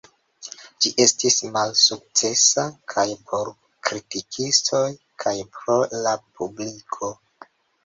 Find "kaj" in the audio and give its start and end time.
2.95-3.05, 5.27-5.37